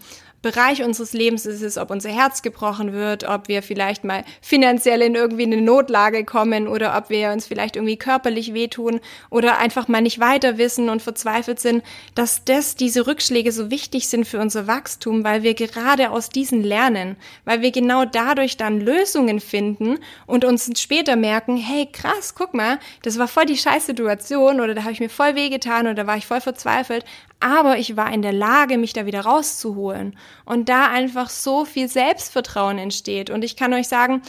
[0.49, 5.03] Bereich unseres Lebens ist es, ob unser Herz gebrochen wird, ob wir vielleicht mal finanziell
[5.03, 9.89] in irgendwie eine Notlage kommen oder ob wir uns vielleicht irgendwie körperlich wehtun oder einfach
[9.89, 11.85] mal nicht weiter wissen und verzweifelt sind,
[12.15, 16.63] dass das, diese Rückschläge so wichtig sind für unser Wachstum, weil wir gerade aus diesen
[16.63, 22.55] lernen, weil wir genau dadurch dann Lösungen finden und uns später merken, hey krass, guck
[22.55, 26.07] mal, das war voll die Scheißsituation oder da habe ich mir voll wehgetan oder da
[26.07, 27.05] war ich voll verzweifelt,
[27.40, 30.16] aber ich war in der Lage, mich da wieder rauszuholen.
[30.44, 33.31] Und da einfach so viel Selbstvertrauen entsteht.
[33.31, 34.22] Und ich kann euch sagen,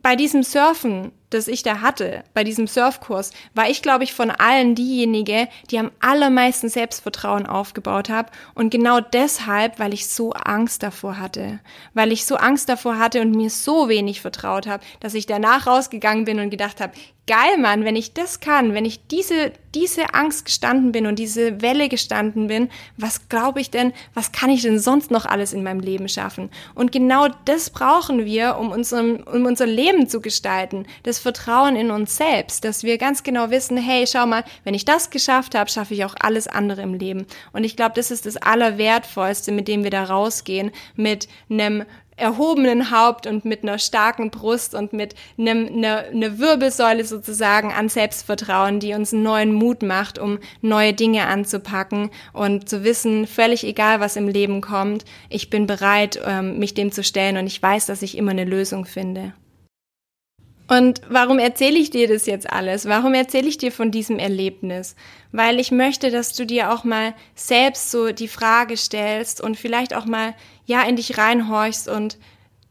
[0.00, 4.30] bei diesem Surfen, das ich da hatte, bei diesem Surfkurs, war ich, glaube ich, von
[4.30, 8.30] allen diejenige, die am allermeisten Selbstvertrauen aufgebaut habe.
[8.54, 11.60] Und genau deshalb, weil ich so Angst davor hatte.
[11.94, 15.66] Weil ich so Angst davor hatte und mir so wenig vertraut habe, dass ich danach
[15.66, 16.92] rausgegangen bin und gedacht habe,
[17.30, 21.62] geil, Mann, wenn ich das kann, wenn ich diese, diese Angst gestanden bin und diese
[21.62, 25.62] Welle gestanden bin, was glaube ich denn, was kann ich denn sonst noch alles in
[25.62, 26.50] meinem Leben schaffen?
[26.74, 30.86] Und genau das brauchen wir, um, unserem, um unser Leben zu gestalten.
[31.04, 34.84] Das Vertrauen in uns selbst, dass wir ganz genau wissen, hey, schau mal, wenn ich
[34.84, 37.26] das geschafft habe, schaffe ich auch alles andere im Leben.
[37.52, 41.84] Und ich glaube, das ist das Allerwertvollste, mit dem wir da rausgehen, mit einem
[42.20, 47.88] erhobenen Haupt und mit einer starken Brust und mit einem, einer, einer Wirbelsäule sozusagen an
[47.88, 53.64] Selbstvertrauen, die uns einen neuen Mut macht, um neue Dinge anzupacken und zu wissen, völlig
[53.64, 57.60] egal, was im Leben kommt, ich bin bereit, ähm, mich dem zu stellen und ich
[57.60, 59.32] weiß, dass ich immer eine Lösung finde.
[60.70, 62.86] Und warum erzähle ich dir das jetzt alles?
[62.86, 64.94] Warum erzähle ich dir von diesem Erlebnis?
[65.32, 69.96] Weil ich möchte, dass du dir auch mal selbst so die Frage stellst und vielleicht
[69.96, 70.32] auch mal
[70.66, 72.18] ja in dich reinhorchst und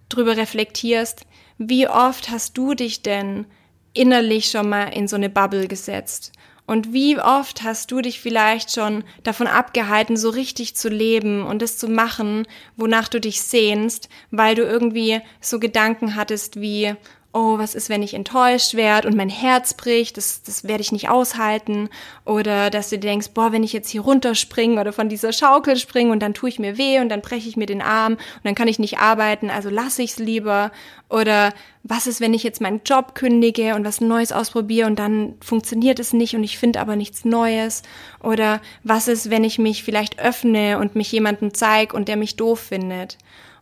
[0.08, 1.26] drüber reflektierst,
[1.58, 3.46] wie oft hast du dich denn
[3.92, 6.32] innerlich schon mal in so eine Bubble gesetzt?
[6.66, 11.64] Und wie oft hast du dich vielleicht schon davon abgehalten, so richtig zu leben und
[11.64, 16.96] es zu machen, wonach du dich sehnst, weil du irgendwie so Gedanken hattest wie,
[17.32, 20.92] oh, was ist, wenn ich enttäuscht werde und mein Herz bricht, das, das werde ich
[20.92, 21.90] nicht aushalten.
[22.26, 26.12] Oder dass du denkst, boah, wenn ich jetzt hier runterspringe oder von dieser Schaukel springe
[26.12, 28.56] und dann tue ich mir weh und dann breche ich mir den Arm und dann
[28.56, 30.72] kann ich nicht arbeiten, also lasse ich es lieber.
[31.08, 35.36] Oder was ist, wenn ich jetzt meinen Job kündige und was Neues ausprobiere und dann
[35.40, 37.84] funktioniert es nicht und ich finde aber nichts Neues?
[38.24, 42.38] Oder was ist, wenn ich mich vielleicht öffne und mich jemandem zeige und der mich
[42.38, 43.18] doof findet?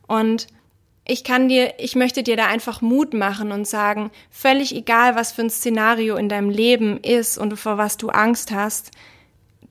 [0.06, 0.46] Und
[1.10, 5.32] ich kann dir, ich möchte dir da einfach Mut machen und sagen, völlig egal, was
[5.32, 8.92] für ein Szenario in deinem Leben ist und vor was du Angst hast,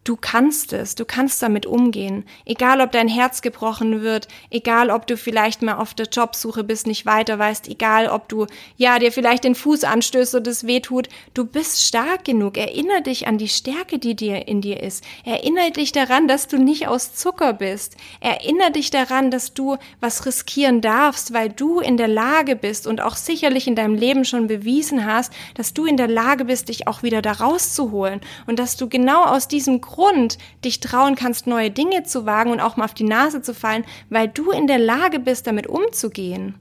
[0.07, 2.23] Du kannst es, du kannst damit umgehen.
[2.45, 6.87] Egal, ob dein Herz gebrochen wird, egal, ob du vielleicht mal auf der Jobsuche bist,
[6.87, 8.45] nicht weiter weißt, egal, ob du,
[8.77, 12.55] ja, dir vielleicht den Fuß anstößt und es weh tut, du bist stark genug.
[12.55, 15.03] Erinner dich an die Stärke, die dir in dir ist.
[15.25, 17.97] Erinner dich daran, dass du nicht aus Zucker bist.
[18.21, 23.01] Erinner dich daran, dass du was riskieren darfst, weil du in der Lage bist und
[23.01, 26.87] auch sicherlich in deinem Leben schon bewiesen hast, dass du in der Lage bist, dich
[26.87, 31.47] auch wieder da rauszuholen und dass du genau aus diesem Grund Grund dich trauen kannst,
[31.47, 34.67] neue Dinge zu wagen und auch mal auf die Nase zu fallen, weil du in
[34.67, 36.53] der Lage bist, damit umzugehen.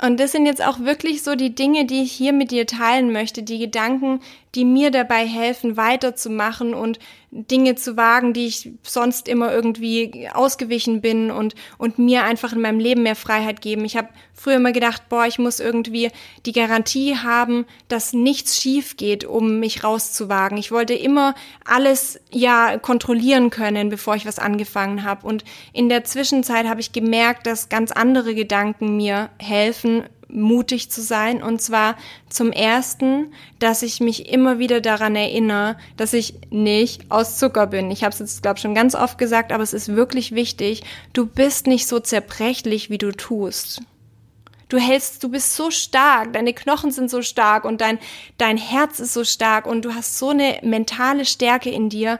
[0.00, 3.12] Und das sind jetzt auch wirklich so die Dinge, die ich hier mit dir teilen
[3.12, 4.20] möchte, die Gedanken,
[4.54, 6.98] die mir dabei helfen, weiterzumachen und
[7.30, 12.60] Dinge zu wagen, die ich sonst immer irgendwie ausgewichen bin und, und mir einfach in
[12.60, 13.86] meinem Leben mehr Freiheit geben.
[13.86, 16.10] Ich habe früher immer gedacht, boah, ich muss irgendwie
[16.44, 20.58] die Garantie haben, dass nichts schief geht, um mich rauszuwagen.
[20.58, 21.34] Ich wollte immer
[21.64, 25.26] alles ja kontrollieren können, bevor ich was angefangen habe.
[25.26, 31.02] Und in der Zwischenzeit habe ich gemerkt, dass ganz andere Gedanken mir helfen, mutig zu
[31.02, 31.42] sein.
[31.42, 31.96] Und zwar
[32.28, 37.90] zum ersten, dass ich mich immer wieder daran erinnere, dass ich nicht aus Zucker bin.
[37.90, 40.82] Ich habe es jetzt, glaube ich, schon ganz oft gesagt, aber es ist wirklich wichtig.
[41.12, 43.82] Du bist nicht so zerbrechlich, wie du tust.
[44.68, 47.98] Du hältst, du bist so stark, deine Knochen sind so stark und dein,
[48.38, 52.18] dein Herz ist so stark und du hast so eine mentale Stärke in dir,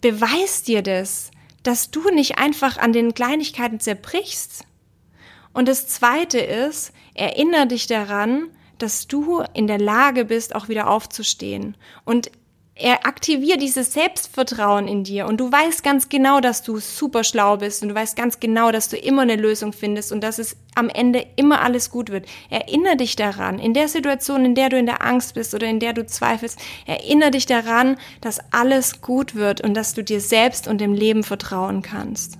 [0.00, 1.32] beweis dir das,
[1.64, 4.64] dass du nicht einfach an den Kleinigkeiten zerbrichst.
[5.52, 10.88] Und das zweite ist, erinnere dich daran, dass du in der Lage bist, auch wieder
[10.88, 11.76] aufzustehen.
[12.04, 12.30] Und
[12.80, 17.56] er aktiviert dieses Selbstvertrauen in dir und du weißt ganz genau, dass du super schlau
[17.56, 20.56] bist und du weißt ganz genau, dass du immer eine Lösung findest und dass es
[20.76, 22.26] am Ende immer alles gut wird.
[22.50, 25.80] Erinnere dich daran, in der Situation, in der du in der Angst bist oder in
[25.80, 30.68] der du zweifelst, erinnere dich daran, dass alles gut wird und dass du dir selbst
[30.68, 32.38] und dem Leben vertrauen kannst.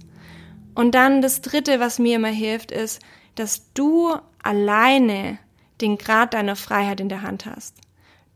[0.76, 3.00] Und dann das dritte, was mir immer hilft, ist,
[3.34, 4.14] dass du
[4.48, 5.38] alleine
[5.80, 7.76] den Grad deiner Freiheit in der Hand hast.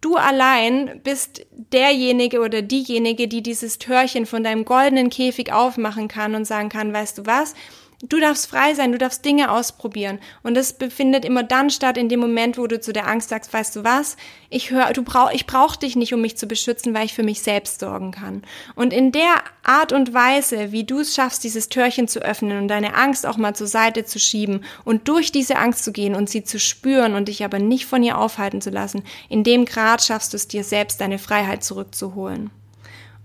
[0.03, 6.35] Du allein bist derjenige oder diejenige, die dieses Türchen von deinem goldenen Käfig aufmachen kann
[6.35, 7.55] und sagen kann, weißt du was,
[8.05, 10.19] Du darfst frei sein, du darfst Dinge ausprobieren.
[10.43, 13.53] Und das befindet immer dann statt, in dem Moment, wo du zu der Angst sagst,
[13.53, 14.17] weißt du was,
[14.51, 17.23] ich höre, du brauch, ich brauche dich nicht, um mich zu beschützen, weil ich für
[17.23, 18.43] mich selbst sorgen kann.
[18.75, 22.67] Und in der Art und Weise, wie du es schaffst, dieses Türchen zu öffnen und
[22.67, 26.29] deine Angst auch mal zur Seite zu schieben und durch diese Angst zu gehen und
[26.29, 30.03] sie zu spüren und dich aber nicht von ihr aufhalten zu lassen, in dem Grad
[30.03, 32.51] schaffst du es dir selbst, deine Freiheit zurückzuholen.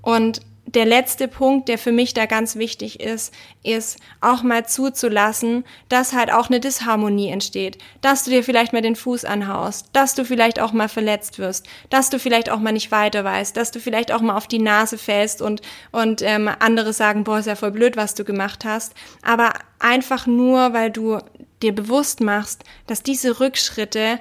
[0.03, 5.63] Und der letzte Punkt, der für mich da ganz wichtig ist, ist auch mal zuzulassen,
[5.87, 10.13] dass halt auch eine Disharmonie entsteht, dass du dir vielleicht mal den Fuß anhaust, dass
[10.13, 13.71] du vielleicht auch mal verletzt wirst, dass du vielleicht auch mal nicht weiter weißt, dass
[13.71, 17.45] du vielleicht auch mal auf die Nase fällst und und ähm, andere sagen, boah, ist
[17.47, 21.19] ja voll blöd, was du gemacht hast, aber einfach nur, weil du
[21.61, 24.19] dir bewusst machst, dass diese Rückschritte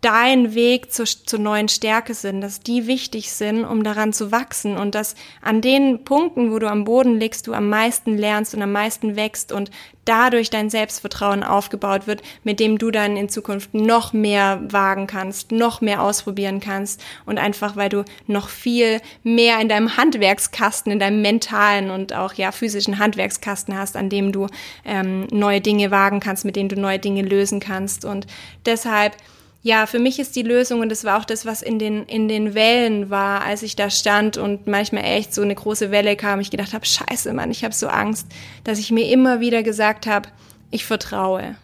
[0.00, 4.76] dein Weg zur, zur neuen Stärke sind, dass die wichtig sind, um daran zu wachsen
[4.76, 8.62] und dass an den Punkten, wo du am Boden liegst, du am meisten lernst und
[8.62, 9.70] am meisten wächst und
[10.06, 15.52] dadurch dein Selbstvertrauen aufgebaut wird, mit dem du dann in Zukunft noch mehr wagen kannst,
[15.52, 20.98] noch mehr ausprobieren kannst und einfach, weil du noch viel mehr in deinem Handwerkskasten, in
[20.98, 24.46] deinem mentalen und auch ja physischen Handwerkskasten hast, an dem du
[24.86, 28.26] ähm, neue Dinge wagen kannst, mit denen du neue Dinge lösen kannst und
[28.64, 29.14] deshalb
[29.62, 32.28] ja, für mich ist die Lösung, und das war auch das, was in den, in
[32.28, 36.40] den Wellen war, als ich da stand und manchmal echt so eine große Welle kam,
[36.40, 38.26] ich gedacht habe, scheiße, Mann, ich habe so Angst,
[38.64, 40.30] dass ich mir immer wieder gesagt habe,
[40.70, 41.56] ich vertraue.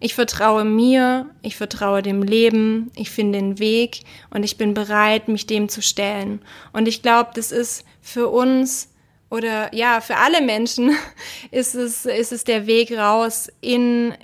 [0.00, 5.26] Ich vertraue mir, ich vertraue dem Leben, ich finde den Weg und ich bin bereit,
[5.26, 6.40] mich dem zu stellen.
[6.72, 8.90] Und ich glaube, das ist für uns
[9.28, 10.96] oder ja, für alle Menschen
[11.50, 14.14] ist es, ist es der Weg raus in,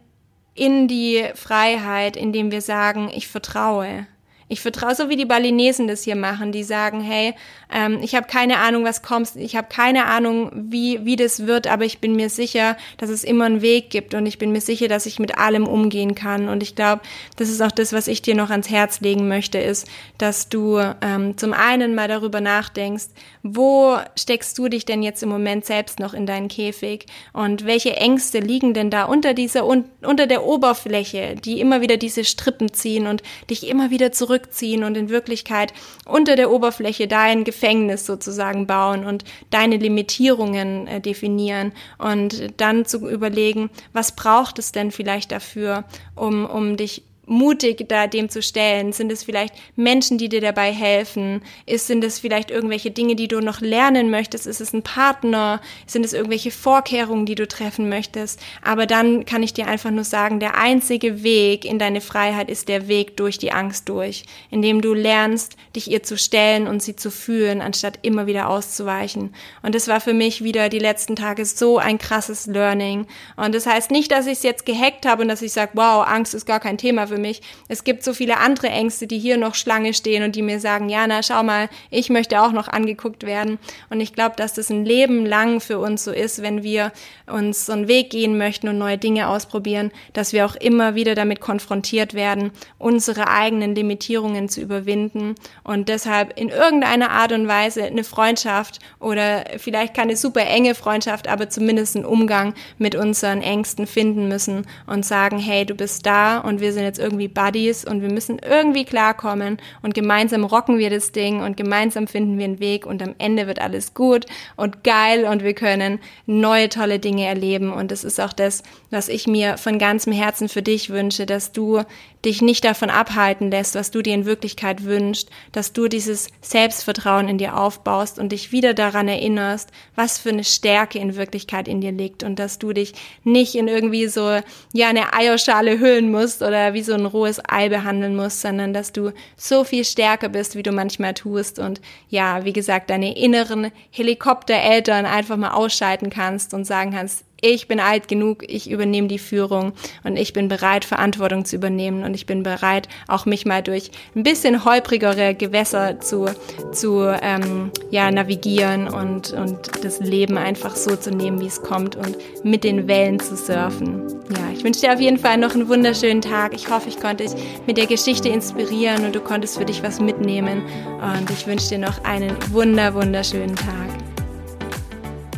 [0.54, 4.06] in die Freiheit, indem wir sagen, ich vertraue.
[4.54, 7.34] Ich vertraue, so wie die Balinesen das hier machen, die sagen, hey,
[7.74, 11.66] ähm, ich habe keine Ahnung, was kommt, ich habe keine Ahnung, wie, wie das wird,
[11.66, 14.60] aber ich bin mir sicher, dass es immer einen Weg gibt und ich bin mir
[14.60, 16.48] sicher, dass ich mit allem umgehen kann.
[16.48, 17.02] Und ich glaube,
[17.34, 19.88] das ist auch das, was ich dir noch ans Herz legen möchte, ist,
[20.18, 23.06] dass du ähm, zum einen mal darüber nachdenkst,
[23.42, 27.96] wo steckst du dich denn jetzt im Moment selbst noch in deinen Käfig und welche
[27.96, 32.72] Ängste liegen denn da unter dieser, un, unter der Oberfläche, die immer wieder diese Strippen
[32.72, 34.12] ziehen und dich immer wieder
[34.44, 35.72] zurückziehen und in Wirklichkeit
[36.06, 43.08] unter der Oberfläche dein Gefängnis sozusagen bauen und deine Limitierungen äh, definieren und dann zu
[43.08, 48.92] überlegen, was braucht es denn vielleicht dafür, um, um dich mutig da dem zu stellen?
[48.92, 51.42] Sind es vielleicht Menschen, die dir dabei helfen?
[51.66, 54.46] Ist, sind es vielleicht irgendwelche Dinge, die du noch lernen möchtest?
[54.46, 55.60] Ist es ein Partner?
[55.86, 58.40] Sind es irgendwelche Vorkehrungen, die du treffen möchtest?
[58.62, 62.68] Aber dann kann ich dir einfach nur sagen, der einzige Weg in deine Freiheit ist
[62.68, 66.96] der Weg durch die Angst durch, indem du lernst, dich ihr zu stellen und sie
[66.96, 69.34] zu fühlen, anstatt immer wieder auszuweichen.
[69.62, 73.06] Und das war für mich wieder die letzten Tage so ein krasses Learning.
[73.36, 76.06] Und das heißt nicht, dass ich es jetzt gehackt habe und dass ich sage, wow,
[76.06, 77.42] Angst ist gar kein Thema für mich.
[77.68, 80.88] Es gibt so viele andere Ängste, die hier noch Schlange stehen und die mir sagen,
[80.88, 83.58] Jana, schau mal, ich möchte auch noch angeguckt werden.
[83.88, 86.92] Und ich glaube, dass das ein Leben lang für uns so ist, wenn wir
[87.26, 91.14] uns so einen Weg gehen möchten und neue Dinge ausprobieren, dass wir auch immer wieder
[91.14, 97.84] damit konfrontiert werden, unsere eigenen Limitierungen zu überwinden und deshalb in irgendeiner Art und Weise
[97.84, 103.86] eine Freundschaft oder vielleicht keine super enge Freundschaft, aber zumindest einen Umgang mit unseren Ängsten
[103.86, 108.02] finden müssen und sagen, hey, du bist da und wir sind jetzt irgendwie Buddies und
[108.02, 112.60] wir müssen irgendwie klarkommen und gemeinsam rocken wir das Ding und gemeinsam finden wir einen
[112.60, 117.26] Weg und am Ende wird alles gut und geil und wir können neue tolle Dinge
[117.26, 117.72] erleben.
[117.72, 121.52] Und das ist auch das, was ich mir von ganzem Herzen für dich wünsche, dass
[121.52, 121.82] du
[122.24, 127.28] dich nicht davon abhalten lässt, was du dir in Wirklichkeit wünschst, dass du dieses Selbstvertrauen
[127.28, 131.80] in dir aufbaust und dich wieder daran erinnerst, was für eine Stärke in Wirklichkeit in
[131.80, 134.40] dir liegt und dass du dich nicht in irgendwie so,
[134.72, 138.72] ja, eine Eierschale hüllen musst oder wie so so ein rohes Ei behandeln musst, sondern
[138.72, 143.16] dass du so viel stärker bist, wie du manchmal tust und ja, wie gesagt, deine
[143.16, 149.06] inneren Helikoptereltern einfach mal ausschalten kannst und sagen kannst, ich bin alt genug, ich übernehme
[149.06, 153.44] die Führung und ich bin bereit, Verantwortung zu übernehmen und ich bin bereit, auch mich
[153.44, 156.26] mal durch ein bisschen holprigere Gewässer zu,
[156.72, 161.96] zu ähm, ja, navigieren und, und das Leben einfach so zu nehmen, wie es kommt
[161.96, 164.08] und mit den Wellen zu surfen.
[164.30, 166.54] Ja, ich wünsche dir auf jeden Fall noch einen wunderschönen Tag.
[166.54, 167.34] Ich hoffe, ich konnte dich
[167.66, 170.62] mit der Geschichte inspirieren und du konntest für dich was mitnehmen
[171.02, 173.93] und ich wünsche dir noch einen wunder, wunderschönen Tag.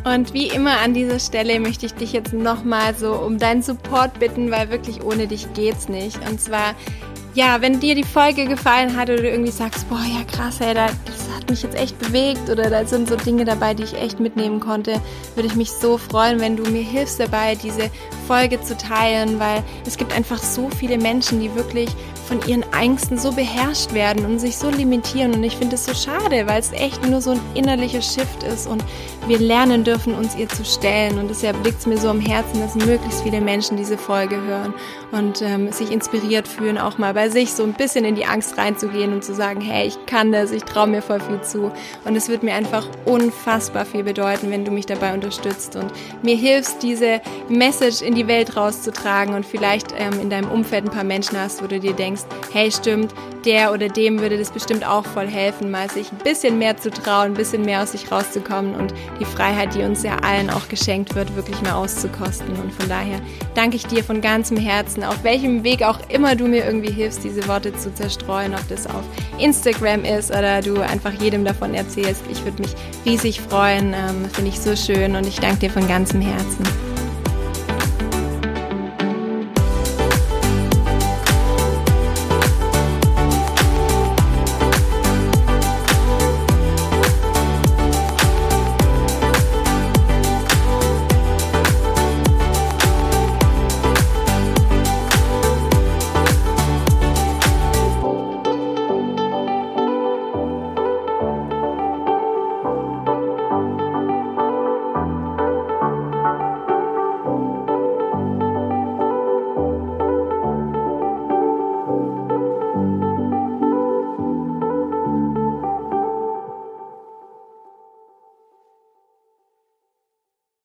[0.06, 4.20] Und wie immer an dieser Stelle möchte ich dich jetzt nochmal so um deinen Support
[4.20, 6.16] bitten, weil wirklich ohne dich geht's nicht.
[6.30, 6.76] Und zwar,
[7.34, 10.74] ja, wenn dir die Folge gefallen hat oder du irgendwie sagst, boah, ja krass, ey,
[10.74, 10.92] das
[11.34, 14.60] hat mich jetzt echt bewegt oder da sind so Dinge dabei, die ich echt mitnehmen
[14.60, 15.00] konnte,
[15.34, 17.90] würde ich mich so freuen, wenn du mir hilfst dabei, diese
[18.28, 21.88] Folge zu teilen, weil es gibt einfach so viele Menschen, die wirklich
[22.26, 25.34] von ihren Ängsten so beherrscht werden und sich so limitieren.
[25.34, 28.66] Und ich finde es so schade, weil es echt nur so ein innerlicher Shift ist
[28.66, 28.84] und
[29.26, 31.18] wir lernen dürfen, uns ihr zu stellen.
[31.18, 34.74] Und deshalb liegt es mir so am Herzen, dass möglichst viele Menschen diese Folge hören
[35.12, 38.58] und ähm, sich inspiriert fühlen, auch mal bei sich so ein bisschen in die Angst
[38.58, 41.72] reinzugehen und zu sagen, hey, ich kann das, ich traue mir voll viel zu.
[42.04, 45.92] Und es wird mir einfach unfassbar viel bedeuten, wenn du mich dabei unterstützt und
[46.22, 50.90] mir hilfst, diese Message in die Welt rauszutragen und vielleicht ähm, in deinem Umfeld ein
[50.90, 53.14] paar Menschen hast, wo du dir denkst, hey, stimmt,
[53.46, 56.90] der oder dem würde das bestimmt auch voll helfen, mal sich ein bisschen mehr zu
[56.90, 60.68] trauen, ein bisschen mehr aus sich rauszukommen und die Freiheit, die uns ja allen auch
[60.68, 62.48] geschenkt wird, wirklich mal auszukosten.
[62.60, 63.20] Und von daher
[63.54, 67.22] danke ich dir von ganzem Herzen, auf welchem Weg auch immer du mir irgendwie hilfst,
[67.24, 69.04] diese Worte zu zerstreuen, ob das auf
[69.38, 72.22] Instagram ist oder du einfach jedem davon erzählst.
[72.30, 72.74] Ich würde mich
[73.04, 76.95] riesig freuen, ähm, finde ich so schön und ich danke dir von ganzem Herzen.